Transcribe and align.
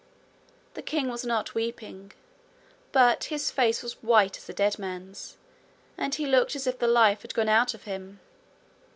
The 0.73 0.81
king 0.81 1.09
was 1.09 1.23
not 1.23 1.53
weeping, 1.53 2.11
but 2.91 3.25
his 3.25 3.51
face 3.51 3.83
was 3.83 4.01
white 4.01 4.35
as 4.39 4.49
a 4.49 4.51
dead 4.53 4.79
man's, 4.79 5.37
and 5.95 6.15
he 6.15 6.25
looked 6.25 6.55
as 6.55 6.65
if 6.65 6.79
the 6.79 6.87
life 6.87 7.21
had 7.21 7.35
gone 7.35 7.49
out 7.49 7.75
of 7.75 7.83
him. 7.83 8.19